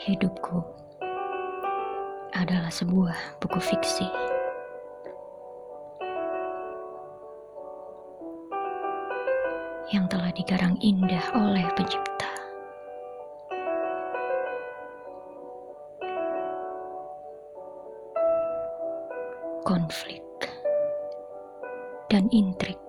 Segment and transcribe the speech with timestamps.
[0.00, 0.64] Hidupku
[2.32, 4.08] adalah sebuah buku fiksi.
[9.92, 12.32] Yang telah digarang indah oleh pencipta.
[19.68, 20.24] Konflik
[22.08, 22.80] dan intrik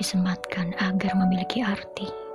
[0.00, 2.25] disematkan agar memiliki arti.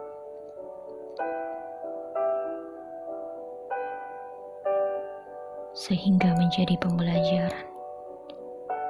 [5.71, 7.67] Sehingga menjadi pembelajaran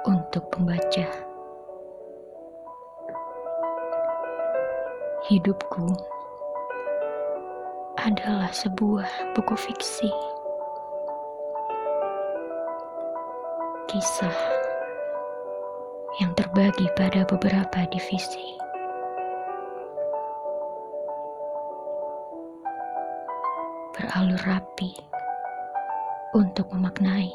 [0.02, 1.06] untuk pembaca.
[5.30, 5.86] Hidupku
[8.02, 9.06] adalah sebuah
[9.38, 10.10] buku fiksi.
[13.86, 14.38] Kisah
[16.18, 18.58] yang terbagi pada beberapa divisi.
[23.94, 25.21] Beralur rapi
[26.32, 27.28] untuk memaknai.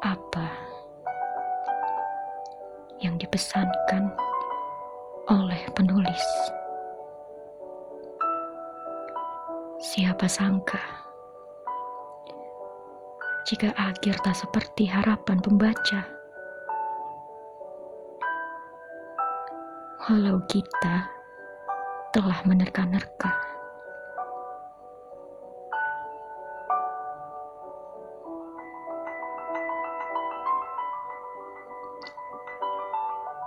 [0.00, 0.48] Apa
[3.04, 4.08] yang dipesankan
[5.28, 6.24] oleh penulis?
[9.84, 10.80] Siapa sangka
[13.44, 16.08] jika akhir tak seperti harapan pembaca?
[20.08, 21.13] Walau kita
[22.14, 23.26] telah menerka-nerka.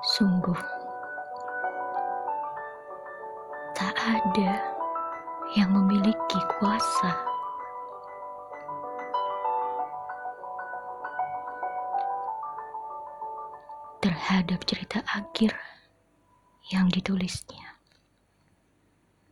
[0.04, 0.60] Sungguh,
[3.72, 4.60] tak ada
[5.56, 7.16] yang memiliki kuasa
[14.04, 15.56] terhadap cerita akhir
[16.67, 17.77] yang ditulisnya.